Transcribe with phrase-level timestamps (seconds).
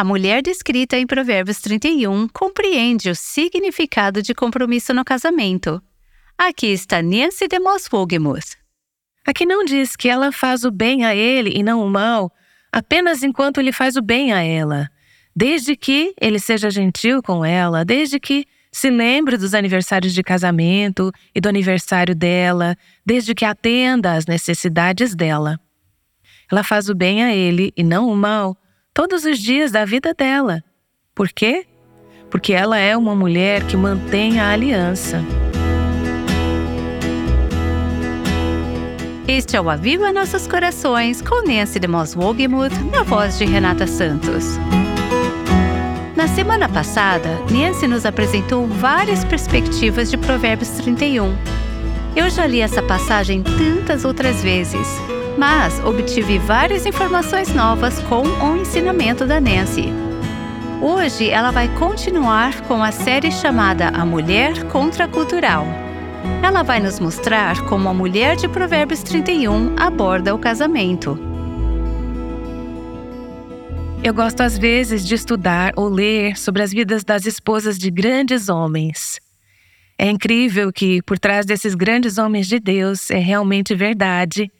[0.00, 5.78] A mulher descrita em Provérbios 31 compreende o significado de compromisso no casamento.
[6.38, 7.86] Aqui está Nancy de Moss
[9.26, 12.32] Aqui não diz que ela faz o bem a ele e não o mal,
[12.72, 14.88] apenas enquanto ele faz o bem a ela.
[15.36, 21.12] Desde que ele seja gentil com ela, desde que se lembre dos aniversários de casamento
[21.34, 22.74] e do aniversário dela,
[23.04, 25.60] desde que atenda às necessidades dela.
[26.50, 28.56] Ela faz o bem a ele e não o mal
[29.00, 30.62] todos os dias da vida dela.
[31.14, 31.64] Por quê?
[32.28, 35.24] Porque ela é uma mulher que mantém a aliança.
[39.26, 43.86] Este é o Aviva Nossos Corações com Nancy de Moss Wogemuth na voz de Renata
[43.86, 44.58] Santos.
[46.14, 51.34] Na semana passada, Nancy nos apresentou várias perspectivas de Provérbios 31.
[52.14, 54.86] Eu já li essa passagem tantas outras vezes,
[55.40, 59.86] mas obtive várias informações novas com o ensinamento da Nancy.
[60.82, 65.64] Hoje ela vai continuar com a série chamada A Mulher Contracultural.
[66.42, 71.18] Ela vai nos mostrar como a mulher de Provérbios 31 aborda o casamento.
[74.04, 78.50] Eu gosto às vezes de estudar ou ler sobre as vidas das esposas de grandes
[78.50, 79.18] homens.
[79.98, 84.50] É incrível que, por trás desses grandes homens de Deus, é realmente verdade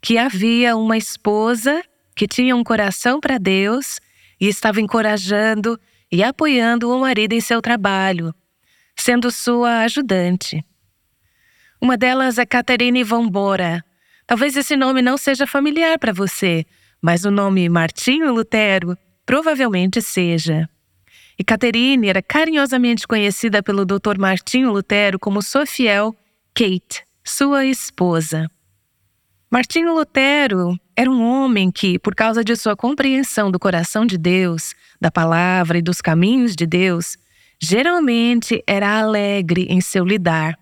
[0.00, 1.82] que havia uma esposa
[2.14, 4.00] que tinha um coração para Deus
[4.40, 5.78] e estava encorajando
[6.10, 8.34] e apoiando o marido em seu trabalho,
[8.96, 10.64] sendo sua ajudante.
[11.80, 13.84] Uma delas é Caterine von Bora.
[14.26, 16.64] Talvez esse nome não seja familiar para você,
[17.00, 20.68] mas o nome Martinho Lutero provavelmente seja.
[21.38, 24.18] E Caterine era carinhosamente conhecida pelo Dr.
[24.18, 26.14] Martinho Lutero como sua fiel
[26.54, 28.50] Kate, sua esposa.
[29.52, 34.76] Martinho Lutero era um homem que, por causa de sua compreensão do coração de Deus,
[35.00, 37.16] da palavra e dos caminhos de Deus,
[37.60, 40.56] geralmente era alegre em seu lidar.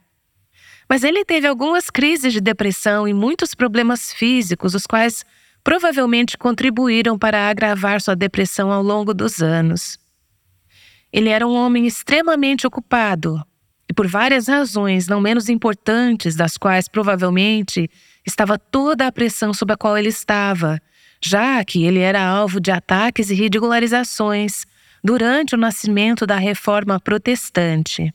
[0.88, 5.22] Mas ele teve algumas crises de depressão e muitos problemas físicos, os quais
[5.62, 9.98] provavelmente contribuíram para agravar sua depressão ao longo dos anos.
[11.12, 13.38] Ele era um homem extremamente ocupado
[13.86, 17.90] e, por várias razões não menos importantes, das quais provavelmente
[18.28, 20.80] estava toda a pressão sob a qual ele estava,
[21.20, 24.64] já que ele era alvo de ataques e ridicularizações
[25.02, 28.12] durante o nascimento da reforma protestante.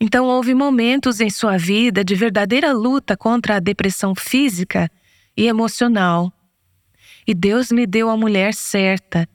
[0.00, 4.90] Então, houve momentos em sua vida de verdadeira luta contra a depressão física
[5.36, 6.32] e emocional.
[7.26, 9.28] E Deus me deu a mulher certa,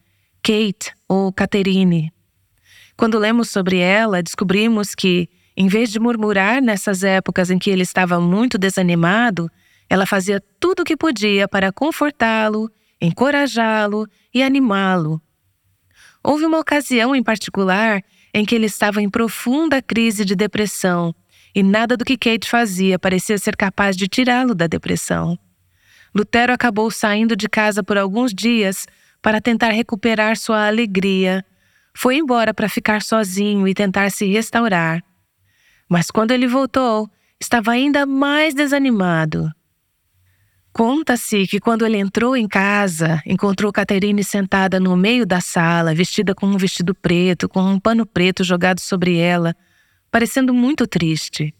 [0.43, 2.11] Kate ou Caterine.
[2.97, 5.29] Quando lemos sobre ela, descobrimos que,
[5.59, 9.49] em vez de murmurar nessas épocas em que ele estava muito desanimado,
[9.89, 12.69] ela fazia tudo o que podia para confortá-lo,
[13.01, 15.19] encorajá-lo e animá-lo.
[16.23, 21.15] Houve uma ocasião em particular em que ele estava em profunda crise de depressão
[21.55, 25.39] e nada do que Kate fazia parecia ser capaz de tirá-lo da depressão.
[26.13, 28.85] Lutero acabou saindo de casa por alguns dias
[29.23, 31.43] para tentar recuperar sua alegria.
[31.95, 35.03] Foi embora para ficar sozinho e tentar se restaurar.
[35.89, 37.09] Mas quando ele voltou,
[37.39, 39.51] estava ainda mais desanimado.
[40.77, 46.35] Conta-se que quando ele entrou em casa, encontrou Caterine sentada no meio da sala, vestida
[46.35, 49.55] com um vestido preto, com um pano preto jogado sobre ela,
[50.11, 51.51] parecendo muito triste.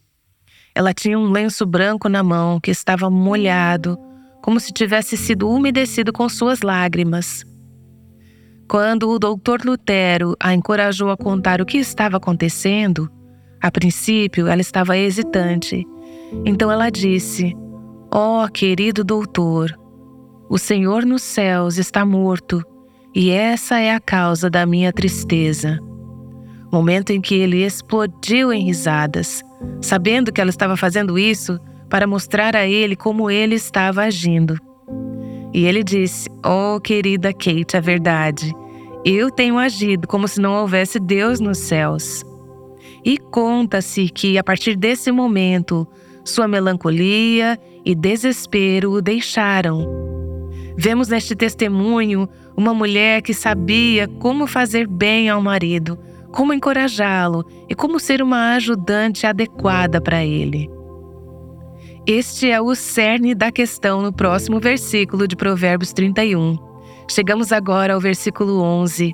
[0.76, 3.98] Ela tinha um lenço branco na mão que estava molhado,
[4.44, 7.44] como se tivesse sido umedecido com suas lágrimas.
[8.70, 13.10] Quando o doutor Lutero a encorajou a contar o que estava acontecendo,
[13.62, 15.86] a princípio ela estava hesitante.
[16.46, 17.56] Então ela disse:
[18.12, 19.78] Ó oh, querido doutor,
[20.50, 22.64] o Senhor nos céus está morto
[23.14, 25.80] e essa é a causa da minha tristeza.
[26.72, 29.42] Momento em que ele explodiu em risadas.
[29.82, 31.60] Sabendo que ela estava fazendo isso,
[31.90, 34.58] para mostrar a ele como ele estava agindo.
[35.54, 38.54] E ele disse: Oh, querida Kate, a verdade.
[39.06, 42.24] Eu tenho agido como se não houvesse Deus nos céus.
[43.08, 45.88] E conta-se que, a partir desse momento,
[46.26, 49.88] sua melancolia e desespero o deixaram.
[50.78, 52.28] Vemos neste testemunho
[52.58, 55.98] uma mulher que sabia como fazer bem ao marido,
[56.34, 60.70] como encorajá-lo e como ser uma ajudante adequada para ele.
[62.06, 66.67] Este é o cerne da questão no próximo versículo de Provérbios 31.
[67.10, 69.14] Chegamos agora ao versículo 11.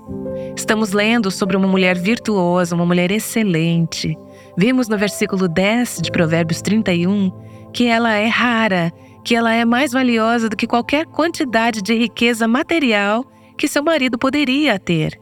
[0.57, 4.17] Estamos lendo sobre uma mulher virtuosa, uma mulher excelente.
[4.57, 7.31] Vimos no versículo 10 de Provérbios 31
[7.71, 8.91] que ela é rara,
[9.23, 13.25] que ela é mais valiosa do que qualquer quantidade de riqueza material
[13.57, 15.19] que seu marido poderia ter.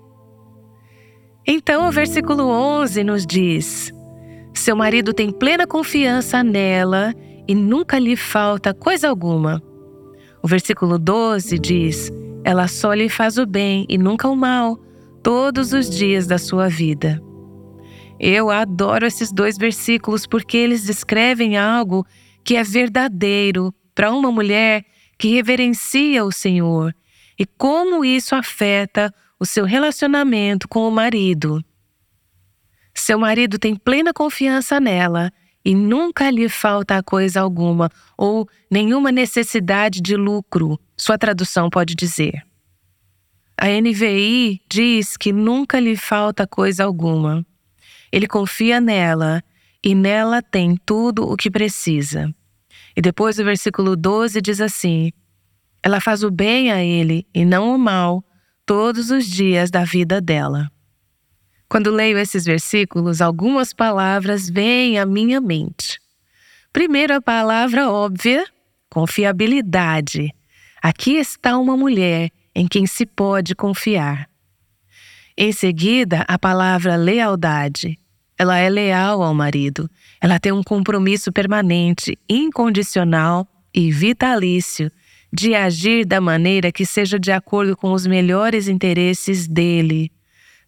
[1.46, 3.92] Então, o versículo 11 nos diz:
[4.54, 7.14] Seu marido tem plena confiança nela
[7.48, 9.62] e nunca lhe falta coisa alguma.
[10.42, 14.80] O versículo 12 diz: Ela só lhe faz o bem e nunca o mal,
[15.22, 17.22] todos os dias da sua vida.
[18.20, 22.06] Eu adoro esses dois versículos porque eles descrevem algo
[22.44, 24.86] que é verdadeiro para uma mulher
[25.18, 26.96] que reverencia o Senhor
[27.38, 31.64] e como isso afeta o seu relacionamento com o marido.
[32.94, 35.32] Seu marido tem plena confiança nela
[35.64, 42.44] e nunca lhe falta coisa alguma ou nenhuma necessidade de lucro, sua tradução pode dizer.
[43.60, 47.44] A NVI diz que nunca lhe falta coisa alguma.
[48.12, 49.44] Ele confia nela
[49.84, 52.32] e nela tem tudo o que precisa.
[52.96, 55.12] E depois o versículo 12 diz assim:
[55.82, 58.24] Ela faz o bem a ele e não o mal
[58.64, 60.72] todos os dias da vida dela.
[61.68, 66.00] Quando leio esses versículos, algumas palavras vêm à minha mente.
[66.72, 68.46] Primeiro, a palavra óbvia,
[68.88, 70.32] confiabilidade.
[70.82, 74.28] Aqui está uma mulher em quem se pode confiar.
[75.38, 78.00] Em seguida, a palavra lealdade.
[78.38, 79.90] Ela é leal ao marido.
[80.20, 84.92] Ela tem um compromisso permanente, incondicional e vitalício
[85.32, 90.12] de agir da maneira que seja de acordo com os melhores interesses dele,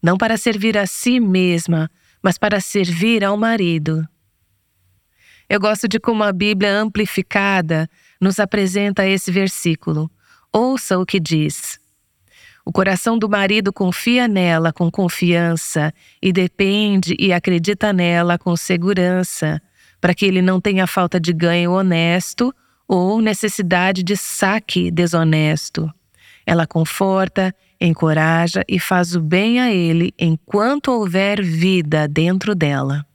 [0.02, 1.90] não para servir a si mesma,
[2.22, 4.08] mas para servir ao marido.
[5.50, 7.90] Eu gosto de como a Bíblia amplificada
[8.24, 10.10] nos apresenta esse versículo.
[10.52, 11.80] Ouça o que diz.
[12.66, 19.62] O coração do marido confia nela com confiança e depende e acredita nela com segurança,
[20.00, 22.56] para que ele não tenha falta de ganho honesto
[22.88, 25.92] ou necessidade de saque desonesto.
[26.46, 33.06] Ela conforta, encoraja e faz o bem a ele enquanto houver vida dentro dela.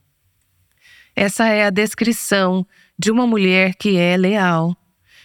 [1.15, 2.65] Essa é a descrição
[2.97, 4.75] de uma mulher que é leal,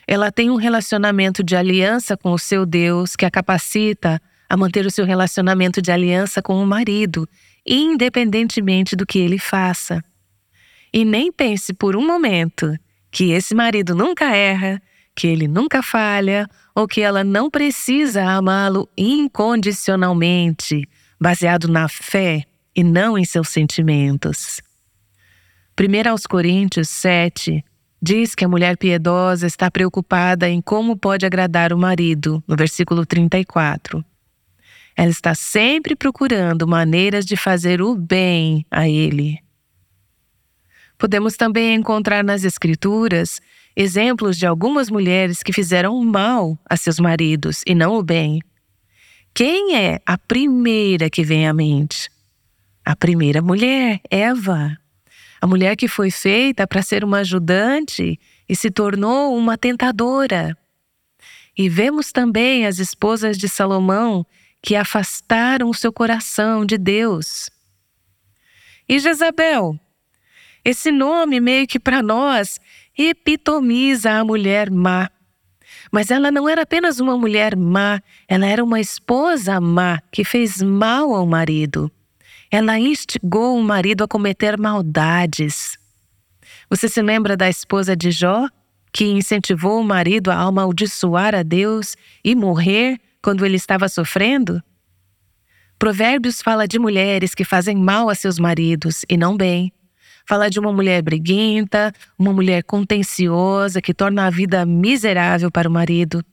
[0.07, 4.87] ela tem um relacionamento de aliança com o seu Deus que a capacita a manter
[4.87, 7.29] o seu relacionamento de aliança com o marido,
[7.67, 10.03] independentemente do que ele faça.
[10.93, 12.77] E nem pense por um momento
[13.11, 14.81] que esse marido nunca erra,
[15.15, 20.89] que ele nunca falha ou que ela não precisa amá-lo incondicionalmente,
[21.21, 22.45] baseado na fé
[22.77, 24.61] e não em seus sentimentos.
[25.79, 27.65] 1 aos Coríntios 7,
[28.07, 33.07] Diz que a mulher piedosa está preocupada em como pode agradar o marido, no versículo
[33.07, 34.05] 34.
[34.95, 39.39] Ela está sempre procurando maneiras de fazer o bem a ele.
[40.99, 43.41] Podemos também encontrar nas Escrituras
[43.75, 48.39] exemplos de algumas mulheres que fizeram mal a seus maridos e não o bem.
[49.33, 52.11] Quem é a primeira que vem à mente?
[52.85, 54.77] A primeira mulher, Eva
[55.45, 58.19] a mulher que foi feita para ser uma ajudante
[58.49, 60.57] e se tornou uma tentadora.
[61.55, 64.25] E vemos também as esposas de Salomão
[64.63, 67.51] que afastaram o seu coração de Deus.
[68.89, 69.79] E Jezabel?
[70.65, 72.59] Esse nome, meio que para nós,
[72.97, 75.11] epitomiza a mulher má.
[75.93, 80.63] Mas ela não era apenas uma mulher má, ela era uma esposa má que fez
[80.63, 81.93] mal ao marido.
[82.57, 85.77] Ela instigou o marido a cometer maldades.
[86.71, 88.47] Você se lembra da esposa de Jó,
[88.93, 94.63] que incentivou o marido a amaldiçoar a Deus e morrer quando ele estava sofrendo?
[95.81, 99.73] Provérbios fala de mulheres que fazem mal a seus maridos e não bem.
[100.25, 105.73] Fala de uma mulher briguenta, uma mulher contenciosa que torna a vida miserável para o
[105.73, 106.25] marido.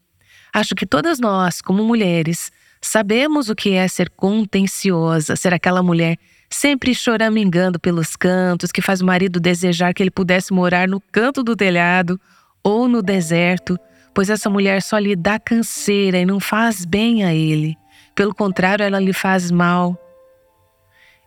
[0.53, 2.51] Acho que todas nós, como mulheres,
[2.81, 6.17] Sabemos o que é ser contenciosa, ser aquela mulher
[6.49, 11.43] sempre choramingando pelos cantos, que faz o marido desejar que ele pudesse morar no canto
[11.43, 12.19] do telhado
[12.63, 13.79] ou no deserto,
[14.13, 17.77] pois essa mulher só lhe dá canseira e não faz bem a ele.
[18.13, 19.97] Pelo contrário, ela lhe faz mal.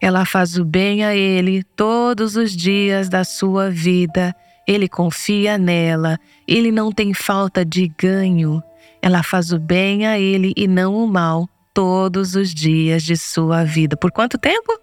[0.00, 4.34] Ela faz o bem a ele todos os dias da sua vida.
[4.68, 8.62] Ele confia nela, ele não tem falta de ganho.
[9.02, 13.64] Ela faz o bem a ele e não o mal todos os dias de sua
[13.64, 13.96] vida.
[13.96, 14.78] Por quanto tempo?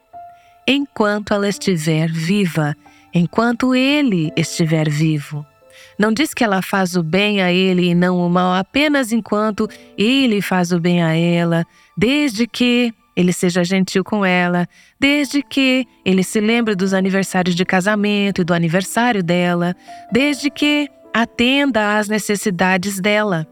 [0.67, 2.75] Enquanto ela estiver viva,
[3.13, 5.45] enquanto ele estiver vivo.
[5.97, 9.67] Não diz que ela faz o bem a ele e não o mal apenas enquanto
[9.97, 11.65] ele faz o bem a ela,
[11.97, 14.67] desde que ele seja gentil com ela,
[14.99, 19.75] desde que ele se lembre dos aniversários de casamento e do aniversário dela,
[20.11, 23.47] desde que atenda às necessidades dela.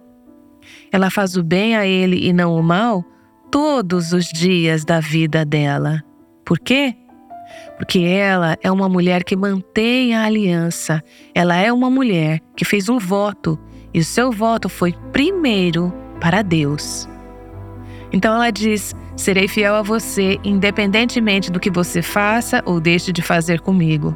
[0.91, 3.03] Ela faz o bem a ele e não o mal
[3.51, 6.03] todos os dias da vida dela.
[6.46, 6.96] Por quê?
[7.77, 11.03] Porque ela é uma mulher que mantém a aliança.
[11.34, 13.58] Ela é uma mulher que fez um voto
[13.93, 17.08] e o seu voto foi primeiro para Deus.
[18.12, 23.22] Então ela diz: Serei fiel a você, independentemente do que você faça ou deixe de
[23.22, 24.15] fazer comigo.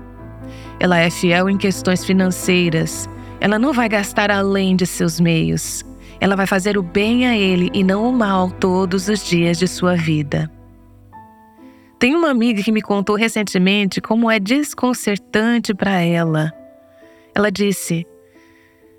[0.80, 3.10] Ela é fiel em questões financeiras.
[3.40, 5.84] Ela não vai gastar além de seus meios.
[6.24, 9.68] Ela vai fazer o bem a ele e não o mal todos os dias de
[9.68, 10.50] sua vida.
[12.00, 16.54] Tem uma amiga que me contou recentemente como é desconcertante para ela.
[17.36, 18.08] Ela disse: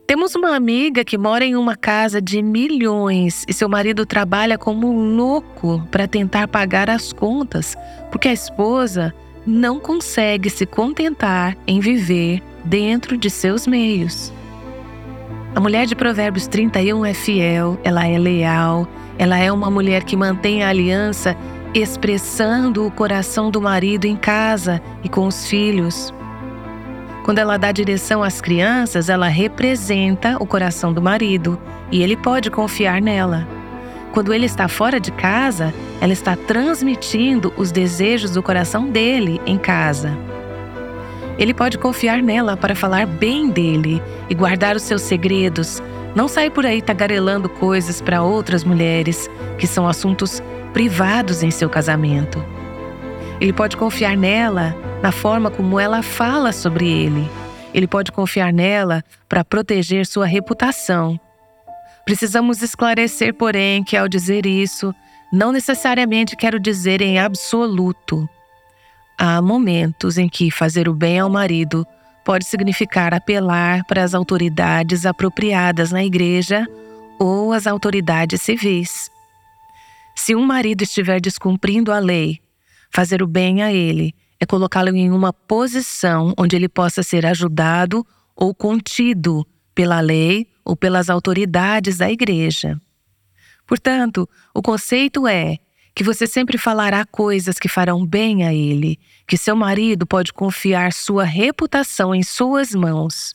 [0.06, 4.92] Temos uma amiga que mora em uma casa de milhões e seu marido trabalha como
[4.92, 7.74] louco para tentar pagar as contas,
[8.10, 9.14] porque a esposa
[9.46, 14.30] não consegue se contentar em viver dentro de seus meios.
[15.54, 20.16] A mulher de Provérbios 31 é fiel, ela é leal, ela é uma mulher que
[20.16, 21.37] mantém a aliança
[21.73, 26.12] expressando o coração do marido em casa e com os filhos.
[27.23, 31.56] Quando ela dá direção às crianças, ela representa o coração do marido
[31.88, 33.46] e ele pode confiar nela.
[34.12, 39.56] Quando ele está fora de casa, ela está transmitindo os desejos do coração dele em
[39.56, 40.33] casa.
[41.38, 45.82] Ele pode confiar nela para falar bem dele e guardar os seus segredos,
[46.14, 51.68] não sair por aí tagarelando coisas para outras mulheres, que são assuntos privados em seu
[51.68, 52.44] casamento.
[53.40, 57.28] Ele pode confiar nela na forma como ela fala sobre ele.
[57.72, 61.18] Ele pode confiar nela para proteger sua reputação.
[62.04, 64.94] Precisamos esclarecer, porém, que ao dizer isso,
[65.32, 68.28] não necessariamente quero dizer em absoluto.
[69.16, 71.87] Há momentos em que fazer o bem ao marido
[72.25, 76.66] pode significar apelar para as autoridades apropriadas na igreja
[77.18, 79.11] ou as autoridades civis.
[80.16, 82.40] Se um marido estiver descumprindo a lei,
[82.90, 88.06] fazer o bem a ele é colocá-lo em uma posição onde ele possa ser ajudado
[88.35, 92.80] ou contido pela lei ou pelas autoridades da igreja.
[93.66, 95.59] Portanto, o conceito é
[95.94, 100.92] que você sempre falará coisas que farão bem a ele, que seu marido pode confiar
[100.92, 103.34] sua reputação em suas mãos.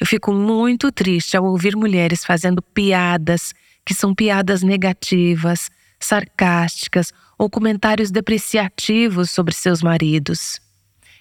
[0.00, 3.52] Eu fico muito triste ao ouvir mulheres fazendo piadas
[3.84, 10.58] que são piadas negativas, sarcásticas ou comentários depreciativos sobre seus maridos.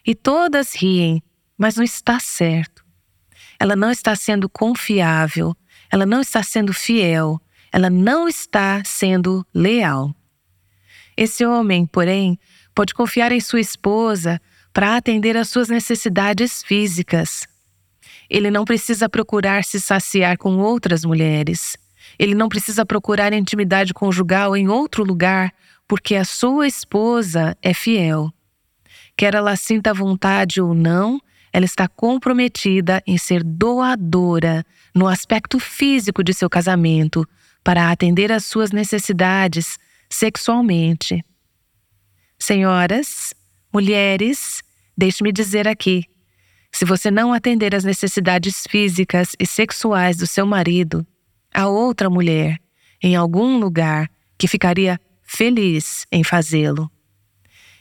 [0.05, 1.21] E todas riem,
[1.57, 2.83] mas não está certo.
[3.59, 5.55] Ela não está sendo confiável,
[5.91, 7.39] ela não está sendo fiel,
[7.71, 10.14] ela não está sendo leal.
[11.17, 12.37] Esse homem, porém,
[12.73, 14.41] pode confiar em sua esposa
[14.73, 17.47] para atender às suas necessidades físicas.
[18.29, 21.77] Ele não precisa procurar se saciar com outras mulheres.
[22.19, 25.53] Ele não precisa procurar intimidade conjugal em outro lugar,
[25.87, 28.31] porque a sua esposa é fiel.
[29.15, 31.21] Quer ela sinta vontade ou não,
[31.53, 37.25] ela está comprometida em ser doadora no aspecto físico de seu casamento
[37.63, 41.23] para atender às suas necessidades sexualmente.
[42.39, 43.33] Senhoras,
[43.73, 44.61] mulheres,
[44.97, 46.03] deixe-me dizer aqui:
[46.71, 51.05] se você não atender às necessidades físicas e sexuais do seu marido,
[51.53, 52.59] a outra mulher
[53.01, 56.91] em algum lugar que ficaria feliz em fazê-lo.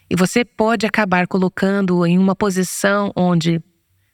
[0.08, 3.60] E você pode acabar colocando-o em uma posição onde,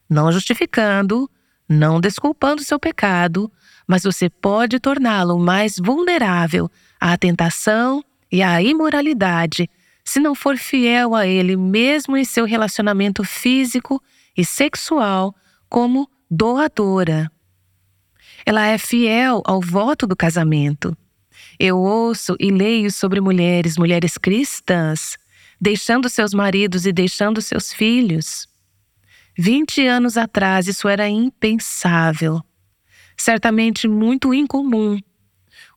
[0.08, 1.30] não justificando,
[1.68, 3.50] não desculpando seu pecado,
[3.86, 9.68] mas você pode torná-lo mais vulnerável à tentação e à imoralidade
[10.04, 14.02] se não for fiel a ele, mesmo em seu relacionamento físico
[14.36, 15.34] e sexual,
[15.68, 17.30] como doadora.
[18.44, 20.96] Ela é fiel ao voto do casamento.
[21.58, 25.16] Eu ouço e leio sobre mulheres, mulheres cristãs,
[25.60, 28.48] deixando seus maridos e deixando seus filhos.
[29.38, 32.40] Vinte anos atrás isso era impensável,
[33.16, 34.98] certamente muito incomum.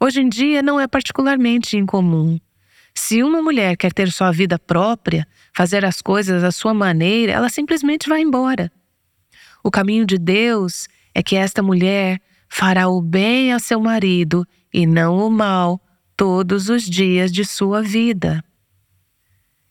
[0.04, 2.38] Hoje em dia não é particularmente incomum.
[2.94, 7.48] Se uma mulher quer ter sua vida própria, fazer as coisas à sua maneira, ela
[7.48, 8.70] simplesmente vai embora.
[9.64, 12.20] O caminho de Deus é que esta mulher
[12.50, 15.80] fará o bem a seu marido e não o mal
[16.18, 18.44] todos os dias de sua vida.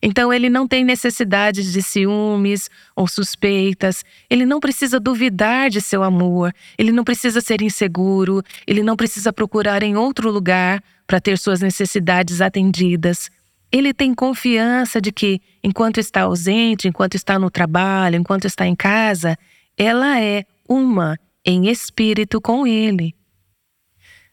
[0.02, 6.02] Então ele não tem necessidade de ciúmes ou suspeitas, ele não precisa duvidar de seu
[6.02, 11.38] amor, ele não precisa ser inseguro, ele não precisa procurar em outro lugar para ter
[11.38, 13.30] suas necessidades atendidas.
[13.71, 18.75] Ele tem confiança de que, enquanto está ausente, enquanto está no trabalho, enquanto está em
[18.75, 19.38] casa,
[19.78, 23.14] ela é uma em espírito com ele.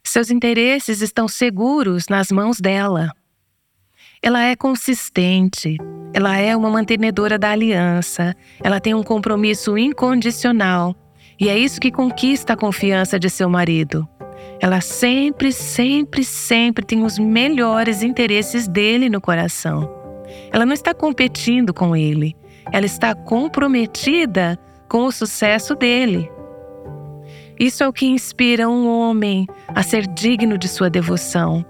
[0.03, 3.11] Seus interesses estão seguros nas mãos dela.
[4.21, 5.77] Ela é consistente,
[6.13, 10.93] ela é uma mantenedora da aliança, ela tem um compromisso incondicional
[11.39, 14.05] e é isso que conquista a confiança de seu marido.
[14.59, 19.89] Ela sempre, sempre, sempre tem os melhores interesses dele no coração.
[20.51, 22.35] Ela não está competindo com ele,
[22.73, 24.59] ela está comprometida
[24.89, 26.29] com o sucesso dele.
[27.57, 31.65] Isso é o que inspira um homem a ser digno de sua devoção.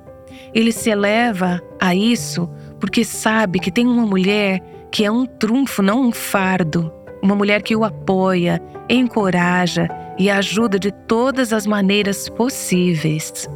[0.53, 5.81] Ele se eleva a isso porque sabe que tem uma mulher que é um trunfo,
[5.81, 6.91] não um fardo.
[7.21, 9.87] Uma mulher que o apoia, encoraja
[10.17, 13.47] e ajuda de todas as maneiras possíveis.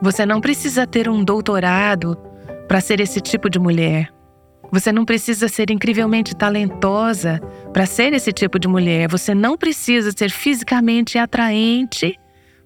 [0.00, 2.16] Você não precisa ter um doutorado
[2.66, 4.12] para ser esse tipo de mulher.
[4.72, 7.38] Você não precisa ser incrivelmente talentosa
[7.74, 9.06] para ser esse tipo de mulher.
[9.10, 12.18] Você não precisa ser fisicamente atraente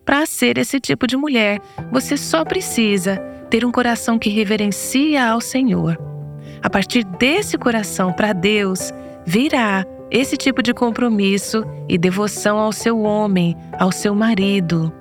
[0.06, 1.60] para ser esse tipo de mulher.
[1.92, 3.18] Você só precisa
[3.50, 5.98] ter um coração que reverencia ao Senhor.
[6.62, 8.92] A partir desse coração para Deus
[9.26, 14.92] virá esse tipo de compromisso e devoção ao seu homem, ao seu marido.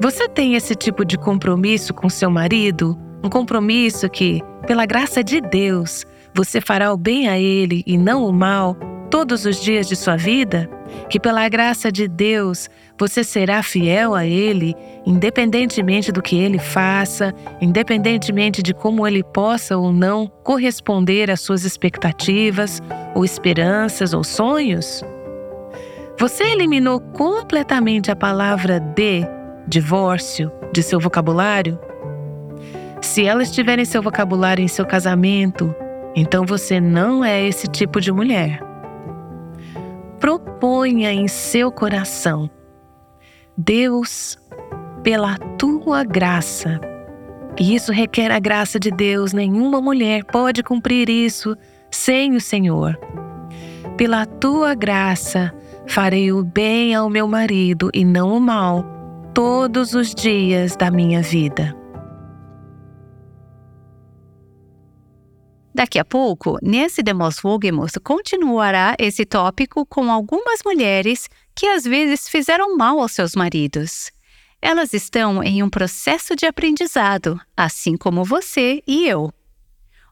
[0.00, 2.98] Você tem esse tipo de compromisso com seu marido?
[3.22, 8.26] Um compromisso que, pela graça de Deus, você fará o bem a ele e não
[8.26, 8.74] o mal
[9.10, 10.68] todos os dias de sua vida?
[11.08, 12.68] Que pela graça de Deus
[12.98, 19.76] você será fiel a Ele, independentemente do que Ele faça, independentemente de como Ele possa
[19.76, 22.80] ou não corresponder às suas expectativas,
[23.14, 25.04] ou esperanças, ou sonhos?
[26.18, 29.26] Você eliminou completamente a palavra de,
[29.66, 31.78] divórcio, de seu vocabulário?
[33.00, 35.74] Se ela estiver em seu vocabulário em seu casamento,
[36.14, 38.71] então você não é esse tipo de mulher
[40.22, 42.48] proponha em seu coração:
[43.58, 44.38] Deus,
[45.02, 46.80] pela tua graça.
[47.58, 51.56] E isso requer a graça de Deus, nenhuma mulher pode cumprir isso
[51.90, 52.96] sem o Senhor.
[53.98, 55.52] Pela tua graça,
[55.88, 58.84] farei o bem ao meu marido e não o mal,
[59.34, 61.81] todos os dias da minha vida.
[65.74, 72.28] Daqui a pouco, Nancy DeMoss Wogemuth continuará esse tópico com algumas mulheres que às vezes
[72.28, 74.10] fizeram mal aos seus maridos.
[74.60, 79.32] Elas estão em um processo de aprendizado, assim como você e eu.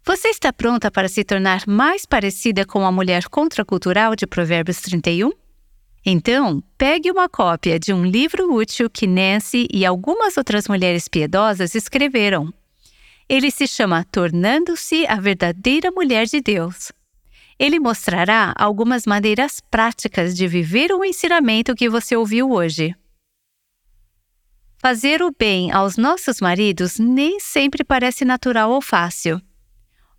[0.04, 5.30] Você está pronta para se tornar mais parecida com a mulher contracultural de Provérbios 31?
[6.04, 11.74] Então, pegue uma cópia de um livro útil que Nancy e algumas outras mulheres piedosas
[11.74, 12.52] escreveram
[13.30, 16.90] ele se chama Tornando-se a Verdadeira Mulher de Deus.
[17.56, 22.92] Ele mostrará algumas maneiras práticas de viver o ensinamento que você ouviu hoje.
[24.78, 29.40] Fazer o bem aos nossos maridos nem sempre parece natural ou fácil.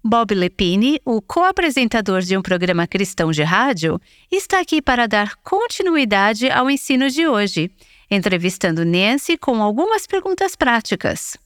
[0.01, 3.99] Bob Lepine, o co-apresentador de um programa cristão de rádio,
[4.31, 7.69] está aqui para dar continuidade ao ensino de hoje,
[8.09, 11.37] entrevistando Nancy com algumas perguntas práticas.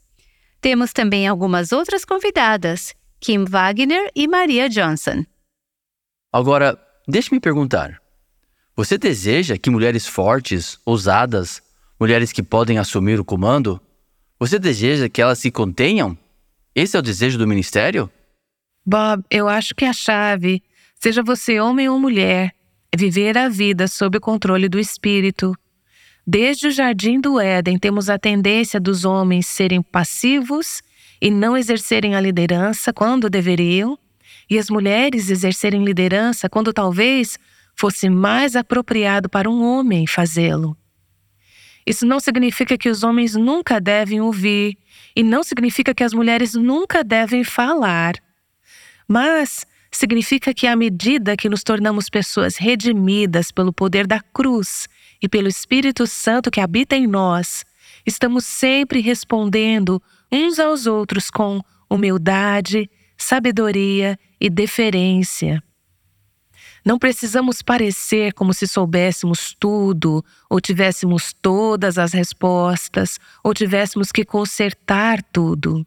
[0.61, 5.23] Temos também algumas outras convidadas, Kim Wagner e Maria Johnson.
[6.31, 8.01] Agora, deixe-me perguntar.
[8.75, 11.61] Você deseja que mulheres fortes, ousadas,
[11.99, 13.79] mulheres que podem assumir o comando,
[14.37, 16.17] você deseja que elas se contenham?
[16.75, 18.11] Esse é o desejo do ministério?
[18.85, 20.61] Bob, eu acho que a chave,
[21.01, 22.53] seja você homem ou mulher,
[22.91, 25.55] é viver a vida sob o controle do Espírito,
[26.27, 30.81] Desde o jardim do Éden, temos a tendência dos homens serem passivos
[31.21, 33.97] e não exercerem a liderança quando deveriam,
[34.49, 37.37] e as mulheres exercerem liderança quando talvez
[37.75, 40.75] fosse mais apropriado para um homem fazê-lo.
[41.85, 44.77] Isso não significa que os homens nunca devem ouvir,
[45.15, 48.15] e não significa que as mulheres nunca devem falar.
[49.07, 54.87] Mas significa que, à medida que nos tornamos pessoas redimidas pelo poder da cruz
[55.21, 57.63] e pelo Espírito Santo que habita em nós,
[58.05, 65.63] estamos sempre respondendo uns aos outros com humildade, sabedoria e deferência.
[66.85, 74.23] Não precisamos parecer como se soubéssemos tudo, ou tivéssemos todas as respostas, ou tivéssemos que
[74.23, 75.85] consertar tudo.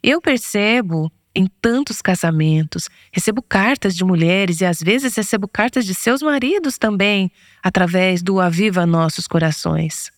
[0.00, 2.88] Eu percebo em tantos casamentos.
[3.12, 7.30] Recebo cartas de mulheres e às vezes recebo cartas de seus maridos também,
[7.62, 10.10] através do Aviva Nossos Corações.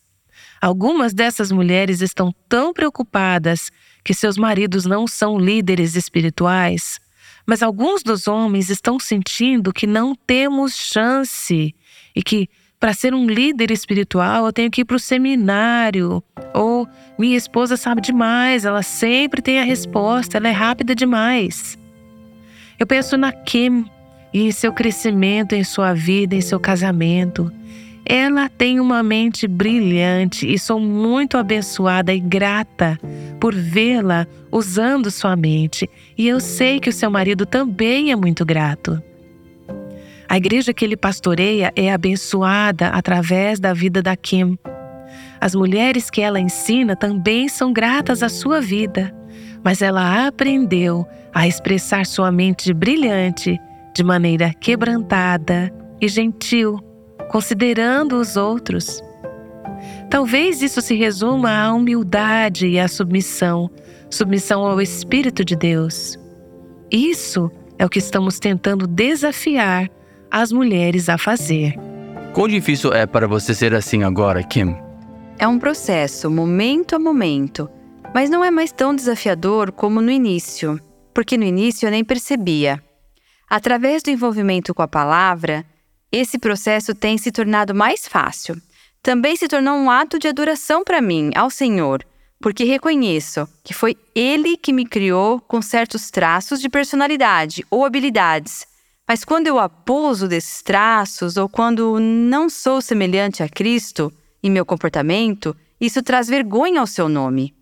[0.61, 3.70] Algumas dessas mulheres estão tão preocupadas
[4.04, 7.00] que seus maridos não são líderes espirituais,
[7.44, 11.74] mas alguns dos homens estão sentindo que não temos chance
[12.14, 16.22] e que, para ser um líder espiritual, eu tenho que ir para o seminário.
[16.54, 16.67] Ou
[17.18, 21.76] minha esposa sabe demais, ela sempre tem a resposta, ela é rápida demais.
[22.78, 23.85] Eu penso na Kim
[24.33, 27.52] e em seu crescimento em sua vida, em seu casamento.
[28.04, 32.98] Ela tem uma mente brilhante e sou muito abençoada e grata
[33.40, 35.90] por vê-la usando sua mente.
[36.16, 39.02] E eu sei que o seu marido também é muito grato.
[40.28, 44.59] A igreja que ele pastoreia é abençoada através da vida da Kim.
[45.40, 49.14] As mulheres que ela ensina também são gratas à sua vida,
[49.62, 53.59] mas ela aprendeu a expressar sua mente brilhante
[53.94, 56.79] de maneira quebrantada e gentil,
[57.31, 59.03] considerando os outros.
[60.11, 63.70] Talvez isso se resuma à humildade e à submissão,
[64.11, 66.18] submissão ao Espírito de Deus.
[66.90, 69.88] Isso é o que estamos tentando desafiar
[70.31, 71.74] as mulheres a fazer.
[72.33, 74.88] Quão difícil é para você ser assim agora, Kim?
[75.40, 77.70] É um processo, momento a momento,
[78.12, 80.81] mas não é mais tão desafiador como no início,
[81.14, 82.83] porque no início eu nem percebia.
[83.48, 85.64] Através do envolvimento com a palavra,
[86.11, 88.61] esse processo tem se tornado mais fácil.
[89.01, 92.05] Também se tornou um ato de adoração para mim, ao Senhor,
[92.40, 98.66] porque reconheço que foi Ele que me criou com certos traços de personalidade ou habilidades
[99.09, 104.64] mas quando eu abuso desses traços ou quando não sou semelhante a Cristo em meu
[104.64, 107.55] comportamento, isso traz vergonha ao seu nome.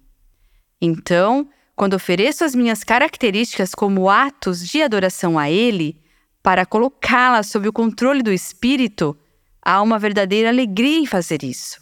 [0.80, 6.00] Então, quando ofereço as minhas características como atos de adoração a Ele,
[6.42, 9.16] para colocá-las sob o controle do Espírito,
[9.60, 11.80] há uma verdadeira alegria em fazer isso.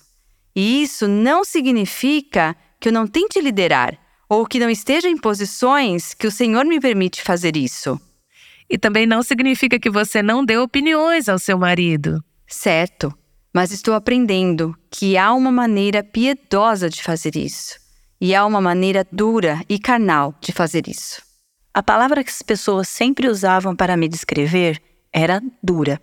[0.56, 6.14] E isso não significa que eu não tente liderar ou que não esteja em posições
[6.14, 8.00] que o Senhor me permite fazer isso.
[8.68, 12.24] E também não significa que você não dê opiniões ao seu marido.
[12.46, 13.12] Certo,
[13.54, 17.78] mas estou aprendendo que há uma maneira piedosa de fazer isso.
[18.20, 21.22] E há uma maneira dura e carnal de fazer isso.
[21.72, 26.02] A palavra que as pessoas sempre usavam para me descrever era dura.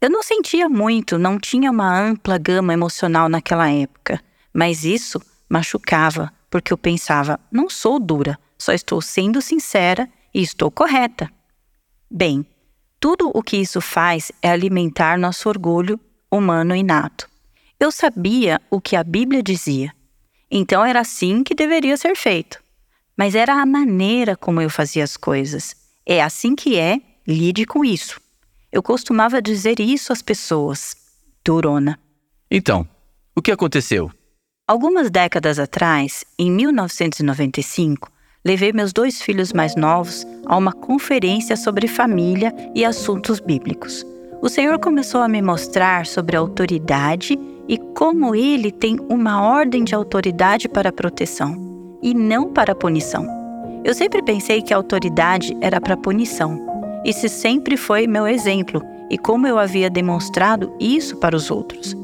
[0.00, 4.20] Eu não sentia muito, não tinha uma ampla gama emocional naquela época,
[4.52, 10.70] mas isso machucava, porque eu pensava: não sou dura, só estou sendo sincera e estou
[10.70, 11.30] correta.
[12.10, 12.44] Bem,
[12.98, 15.98] tudo o que isso faz é alimentar nosso orgulho
[16.30, 17.28] humano inato.
[17.78, 19.92] Eu sabia o que a Bíblia dizia,
[20.50, 22.62] então era assim que deveria ser feito.
[23.16, 25.74] Mas era a maneira como eu fazia as coisas.
[26.04, 28.20] É assim que é, lide com isso.
[28.70, 30.96] Eu costumava dizer isso às pessoas.
[31.44, 31.98] Durona.
[32.50, 32.86] Então,
[33.34, 34.10] o que aconteceu?
[34.68, 38.10] Algumas décadas atrás, em 1995,
[38.44, 44.04] levei meus dois filhos mais novos a uma conferência sobre família e assuntos bíblicos.
[44.42, 49.82] O Senhor começou a me mostrar sobre a autoridade e como ele tem uma ordem
[49.82, 53.26] de autoridade para proteção e não para punição.
[53.82, 56.60] Eu sempre pensei que a autoridade era para punição.
[57.04, 61.96] Esse sempre foi meu exemplo e como eu havia demonstrado isso para os outros.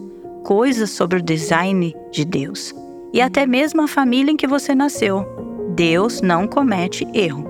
[0.43, 2.75] Coisas sobre o design de Deus
[3.13, 5.27] e até mesmo a família em que você nasceu.
[5.75, 7.47] Deus não comete erro.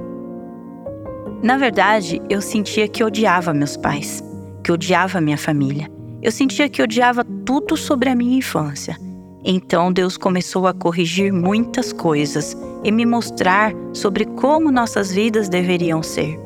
[1.43, 4.23] Na verdade, eu sentia que odiava meus pais,
[4.63, 5.91] que odiava minha família.
[6.23, 8.97] Eu sentia que odiava tudo sobre a minha infância.
[9.45, 16.03] Então Deus começou a corrigir muitas coisas e me mostrar sobre como nossas vidas deveriam
[16.03, 16.39] ser.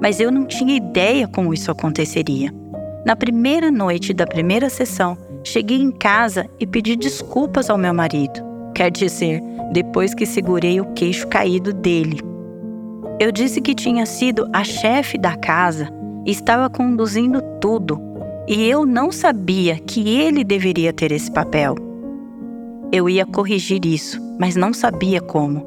[0.00, 2.52] Mas eu não tinha ideia como isso aconteceria.
[3.06, 8.40] Na primeira noite da primeira sessão, cheguei em casa e pedi desculpas ao meu marido.
[8.74, 9.40] Quer dizer,
[9.72, 12.20] depois que segurei o queixo caído dele.
[13.20, 15.88] Eu disse que tinha sido a chefe da casa
[16.26, 17.98] e estava conduzindo tudo,
[18.48, 21.76] e eu não sabia que ele deveria ter esse papel.
[22.90, 25.64] Eu ia corrigir isso, mas não sabia como.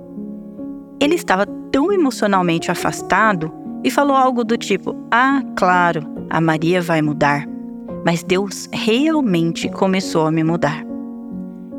[1.00, 7.02] Ele estava tão emocionalmente afastado e falou algo do tipo: Ah, claro, a Maria vai
[7.02, 7.48] mudar.
[8.06, 10.86] Mas Deus realmente começou a me mudar.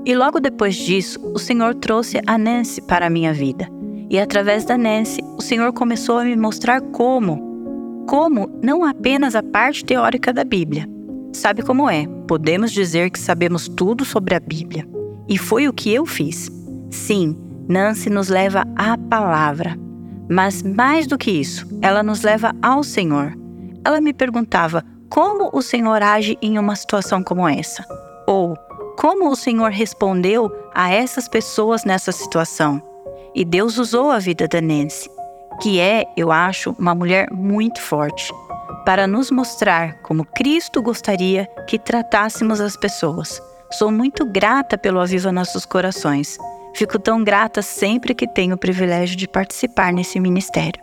[0.05, 3.69] E logo depois disso, o Senhor trouxe a Nancy para a minha vida.
[4.09, 7.46] E através da Nancy, o Senhor começou a me mostrar como.
[8.07, 10.89] Como não apenas a parte teórica da Bíblia.
[11.33, 12.07] Sabe como é?
[12.29, 14.89] Podemos dizer que sabemos tudo sobre a Bíblia.
[15.29, 16.49] E foi o que eu fiz.
[16.89, 17.37] Sim,
[17.69, 19.77] Nancy nos leva à palavra.
[20.31, 23.37] Mas mais do que isso, ela nos leva ao Senhor.
[23.85, 27.85] Ela me perguntava como o Senhor age em uma situação como essa.
[28.27, 28.57] Ou
[28.97, 32.81] como o Senhor respondeu a essas pessoas nessa situação.
[33.35, 35.11] E Deus usou a vida da Nancy,
[35.57, 38.33] que é, eu acho, uma mulher muito forte.
[38.85, 43.43] para nos mostrar como Cristo gostaria que tratássemos as pessoas.
[43.73, 46.39] Sou muito grata pelo Aviva Nossos Corações.
[46.73, 50.81] Fico tão grata sempre que tenho o privilégio de participar nesse ministério.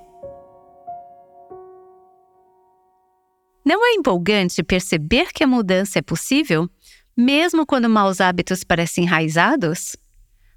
[3.64, 6.70] Não é empolgante perceber que a mudança é possível,
[7.16, 9.96] mesmo quando maus hábitos parecem enraizados?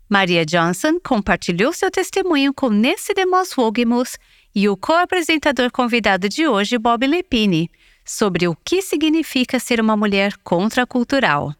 [0.08, 4.16] Maria Johnson compartilhou seu testemunho com Nancy DeMoss Wogemuth
[4.54, 7.68] e o co-apresentador convidado de hoje, Bob Lepine,
[8.04, 11.52] sobre o que significa ser uma mulher contracultural.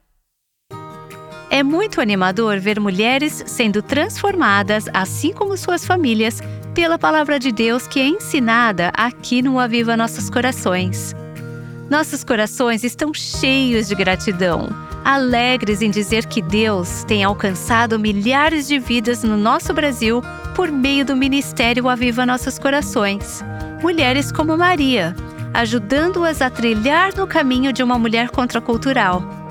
[1.51, 6.41] É muito animador ver mulheres sendo transformadas, assim como suas famílias,
[6.75, 11.15] pela palavra de Deus que é ensinada aqui no Aviva Nossos Corações.
[11.88, 14.68] Nossos corações estão cheios de gratidão,
[15.05, 20.20] alegres em dizer que Deus tem alcançado milhares de vidas no nosso Brasil
[20.57, 23.40] por meio do ministério Aviva Nossos Corações.
[23.81, 25.14] Mulheres como Maria,
[25.55, 29.46] ajudando-as a trilhar no caminho de uma mulher contracultural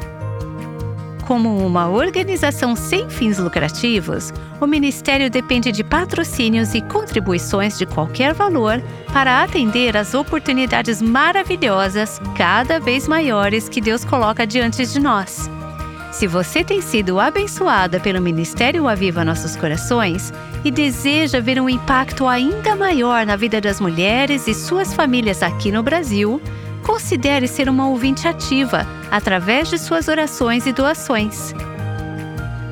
[1.26, 8.34] como uma organização sem fins lucrativos, o Ministério depende de patrocínios e contribuições de qualquer
[8.34, 15.50] valor para atender às oportunidades maravilhosas, cada vez maiores, que Deus coloca diante de nós.
[16.16, 20.32] Se você tem sido abençoada pelo Ministério Aviva Nossos Corações
[20.64, 25.74] e deseja ver um impacto ainda maior na vida das mulheres e suas famílias aqui
[25.74, 26.42] no Brasil,
[26.86, 31.52] considere ser uma ouvinte ativa através de suas orações e doações.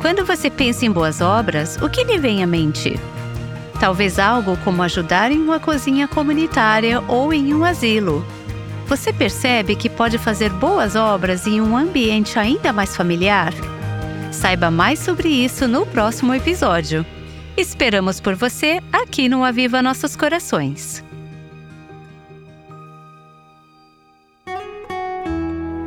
[0.00, 2.98] Quando você pensa em boas obras, o que lhe vem à mente?
[3.78, 8.26] Talvez algo como ajudar em uma cozinha comunitária ou em um asilo
[8.86, 13.52] você percebe que pode fazer boas obras em um ambiente ainda mais familiar?
[14.30, 17.04] Saiba mais sobre isso no próximo episódio.
[17.56, 21.04] Esperamos por você aqui no Aviva Nossos Corações.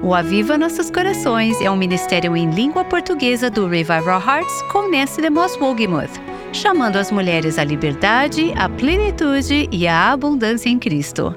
[0.04, 5.20] O Aviva Nossos Corações é um ministério em língua portuguesa do Revival Hearts com Nancy
[5.20, 6.22] DeMoss Wogemuth,
[6.54, 11.36] chamando as mulheres à liberdade, à plenitude e à abundância em Cristo.